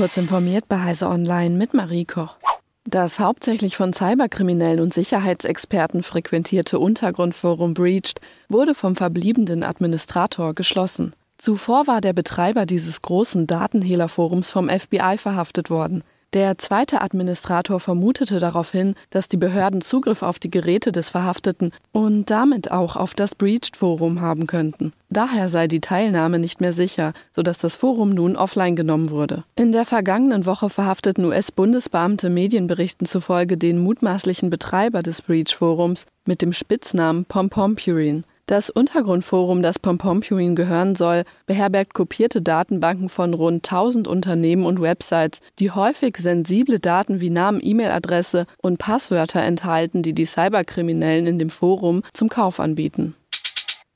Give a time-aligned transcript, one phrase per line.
[0.00, 2.36] Kurz informiert bei Heise Online mit Marie Koch.
[2.86, 8.18] Das hauptsächlich von Cyberkriminellen und Sicherheitsexperten frequentierte Untergrundforum Breached
[8.48, 11.14] wurde vom verbliebenen Administrator geschlossen.
[11.36, 16.02] Zuvor war der Betreiber dieses großen Datenhehlerforums vom FBI verhaftet worden.
[16.32, 22.30] Der zweite Administrator vermutete daraufhin, dass die Behörden Zugriff auf die Geräte des Verhafteten und
[22.30, 24.94] damit auch auf das Breached-Forum haben könnten.
[25.12, 29.42] Daher sei die Teilnahme nicht mehr sicher, sodass das Forum nun offline genommen wurde.
[29.56, 36.52] In der vergangenen Woche verhafteten US-Bundesbeamte Medienberichten zufolge den mutmaßlichen Betreiber des Breach-Forums mit dem
[36.52, 38.22] Spitznamen Pompompurin.
[38.46, 45.40] Das Untergrundforum, das Pompompuin gehören soll, beherbergt kopierte Datenbanken von rund 1000 Unternehmen und Websites,
[45.58, 51.50] die häufig sensible Daten wie Namen, E-Mail-Adresse und Passwörter enthalten, die die Cyberkriminellen in dem
[51.50, 53.14] Forum zum Kauf anbieten.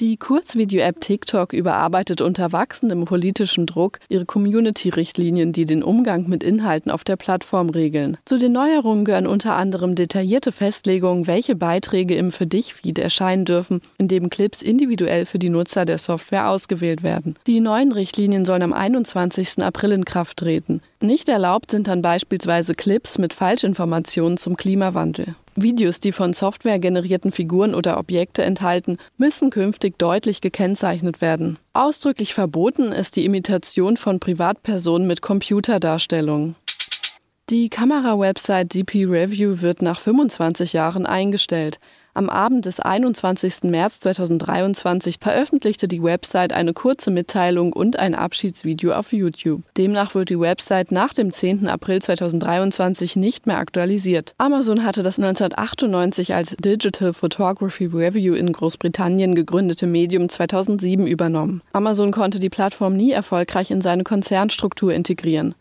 [0.00, 6.90] Die Kurzvideo-App TikTok überarbeitet unter wachsendem politischem Druck ihre Community-Richtlinien, die den Umgang mit Inhalten
[6.90, 8.16] auf der Plattform regeln.
[8.24, 13.82] Zu den Neuerungen gehören unter anderem detaillierte Festlegungen, welche Beiträge im Für dich-Feed erscheinen dürfen,
[13.98, 17.34] in dem Clips individuell für die Nutzer der Software ausgewählt werden.
[17.46, 19.62] Die neuen Richtlinien sollen am 21.
[19.62, 20.80] April in Kraft treten.
[21.02, 25.34] Nicht erlaubt sind dann beispielsweise Clips mit Falschinformationen zum Klimawandel.
[25.56, 31.58] Videos, die von Software generierten Figuren oder Objekte enthalten, müssen künftig deutlich gekennzeichnet werden.
[31.72, 36.54] Ausdrücklich verboten ist die Imitation von Privatpersonen mit Computerdarstellungen.
[37.48, 41.80] Die Kamera-Website DP Review wird nach 25 Jahren eingestellt.
[42.12, 43.64] Am Abend des 21.
[43.64, 49.62] März 2023 veröffentlichte die Website eine kurze Mitteilung und ein Abschiedsvideo auf YouTube.
[49.76, 51.68] Demnach wird die Website nach dem 10.
[51.68, 54.34] April 2023 nicht mehr aktualisiert.
[54.38, 61.62] Amazon hatte das 1998 als Digital Photography Review in Großbritannien gegründete Medium 2007 übernommen.
[61.72, 65.54] Amazon konnte die Plattform nie erfolgreich in seine Konzernstruktur integrieren.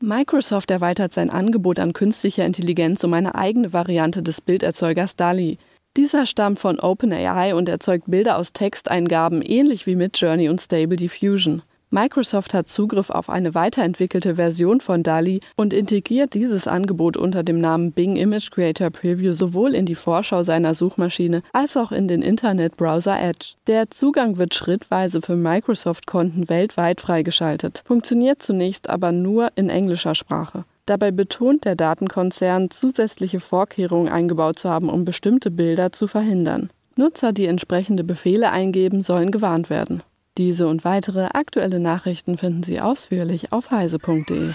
[0.00, 5.58] Microsoft erweitert sein Angebot an künstlicher Intelligenz um eine eigene Variante des Bilderzeugers DALI.
[5.96, 11.62] Dieser stammt von OpenAI und erzeugt Bilder aus Texteingaben ähnlich wie Midjourney und Stable Diffusion.
[11.90, 17.60] Microsoft hat Zugriff auf eine weiterentwickelte Version von DALI und integriert dieses Angebot unter dem
[17.60, 22.22] Namen Bing Image Creator Preview sowohl in die Vorschau seiner Suchmaschine als auch in den
[22.22, 23.54] Internetbrowser Edge.
[23.68, 30.64] Der Zugang wird schrittweise für Microsoft-Konten weltweit freigeschaltet, funktioniert zunächst aber nur in englischer Sprache.
[30.86, 36.70] Dabei betont der Datenkonzern, zusätzliche Vorkehrungen eingebaut zu haben, um bestimmte Bilder zu verhindern.
[36.96, 40.02] Nutzer, die entsprechende Befehle eingeben, sollen gewarnt werden.
[40.36, 44.50] Diese und weitere aktuelle Nachrichten finden Sie ausführlich auf heise.de.